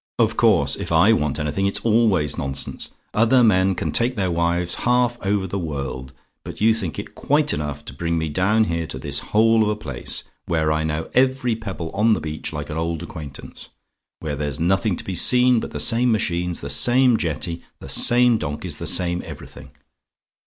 "Of 0.17 0.35
course; 0.35 0.75
if 0.77 0.91
I 0.91 1.13
want 1.13 1.37
anything 1.37 1.67
it's 1.67 1.81
always 1.85 2.35
nonsense. 2.35 2.89
Other 3.13 3.43
men 3.43 3.75
can 3.75 3.91
take 3.91 4.15
their 4.15 4.31
wives 4.31 4.73
half 4.81 5.23
over 5.23 5.45
the 5.45 5.59
world; 5.59 6.11
but 6.43 6.59
you 6.59 6.73
think 6.73 6.97
it 6.97 7.13
quite 7.13 7.53
enough 7.53 7.85
to 7.85 7.93
bring 7.93 8.17
me 8.17 8.27
down 8.27 8.63
here 8.63 8.87
to 8.87 8.97
this 8.97 9.19
hole 9.29 9.61
of 9.61 9.69
a 9.69 9.75
place, 9.75 10.23
where 10.47 10.71
I 10.71 10.83
know 10.83 11.11
every 11.13 11.55
pebble 11.55 11.91
on 11.93 12.13
the 12.13 12.19
beach 12.19 12.51
like 12.51 12.71
an 12.71 12.77
old 12.77 13.03
acquaintance 13.03 13.69
where 14.21 14.35
there's 14.35 14.59
nothing 14.59 14.95
to 14.95 15.03
be 15.03 15.13
seen 15.13 15.59
but 15.59 15.69
the 15.69 15.79
same 15.79 16.11
machines 16.11 16.61
the 16.61 16.69
same 16.71 17.15
jetty 17.15 17.61
the 17.79 17.87
same 17.87 18.39
donkeys 18.39 18.77
the 18.77 18.87
same 18.87 19.21
everything. 19.23 19.69